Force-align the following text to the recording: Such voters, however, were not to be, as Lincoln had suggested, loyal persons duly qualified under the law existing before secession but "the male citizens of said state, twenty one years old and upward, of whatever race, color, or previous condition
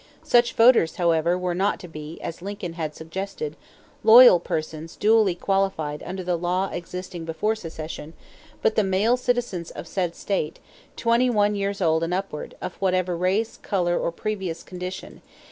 Such 0.23 0.53
voters, 0.53 0.95
however, 0.95 1.37
were 1.37 1.53
not 1.53 1.79
to 1.81 1.87
be, 1.87 2.19
as 2.21 2.41
Lincoln 2.41 2.73
had 2.73 2.95
suggested, 2.95 3.55
loyal 4.03 4.39
persons 4.39 4.95
duly 4.95 5.35
qualified 5.35 6.01
under 6.03 6.23
the 6.23 6.39
law 6.39 6.71
existing 6.73 7.23
before 7.23 7.53
secession 7.53 8.13
but 8.63 8.75
"the 8.75 8.83
male 8.83 9.15
citizens 9.15 9.69
of 9.69 9.87
said 9.87 10.15
state, 10.15 10.57
twenty 10.95 11.29
one 11.29 11.53
years 11.53 11.81
old 11.81 12.01
and 12.01 12.15
upward, 12.15 12.55
of 12.63 12.73
whatever 12.77 13.15
race, 13.15 13.57
color, 13.61 13.95
or 13.95 14.11
previous 14.11 14.63
condition 14.63 15.21